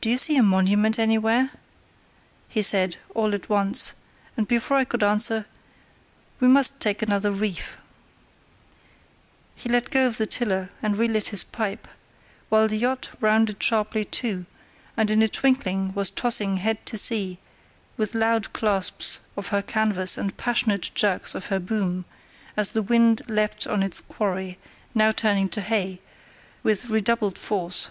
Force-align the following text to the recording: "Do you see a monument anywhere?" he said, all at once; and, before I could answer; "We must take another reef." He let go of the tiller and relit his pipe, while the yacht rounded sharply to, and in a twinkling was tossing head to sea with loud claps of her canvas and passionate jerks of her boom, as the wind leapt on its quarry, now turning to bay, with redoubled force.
"Do 0.00 0.08
you 0.08 0.16
see 0.16 0.38
a 0.38 0.42
monument 0.42 0.98
anywhere?" 0.98 1.50
he 2.48 2.62
said, 2.62 2.96
all 3.14 3.34
at 3.34 3.50
once; 3.50 3.92
and, 4.38 4.48
before 4.48 4.78
I 4.78 4.86
could 4.86 5.02
answer; 5.04 5.44
"We 6.40 6.48
must 6.48 6.80
take 6.80 7.02
another 7.02 7.30
reef." 7.30 7.76
He 9.54 9.68
let 9.68 9.90
go 9.90 10.06
of 10.06 10.16
the 10.16 10.26
tiller 10.26 10.70
and 10.80 10.96
relit 10.96 11.28
his 11.28 11.44
pipe, 11.44 11.86
while 12.48 12.68
the 12.68 12.78
yacht 12.78 13.10
rounded 13.20 13.62
sharply 13.62 14.06
to, 14.06 14.46
and 14.96 15.10
in 15.10 15.20
a 15.20 15.28
twinkling 15.28 15.92
was 15.92 16.08
tossing 16.08 16.56
head 16.56 16.86
to 16.86 16.96
sea 16.96 17.36
with 17.98 18.14
loud 18.14 18.54
claps 18.54 19.18
of 19.36 19.48
her 19.48 19.60
canvas 19.60 20.16
and 20.16 20.38
passionate 20.38 20.90
jerks 20.94 21.34
of 21.34 21.48
her 21.48 21.60
boom, 21.60 22.06
as 22.56 22.70
the 22.70 22.80
wind 22.82 23.20
leapt 23.28 23.66
on 23.66 23.82
its 23.82 24.00
quarry, 24.00 24.58
now 24.94 25.12
turning 25.12 25.50
to 25.50 25.60
bay, 25.60 26.00
with 26.62 26.88
redoubled 26.88 27.36
force. 27.36 27.90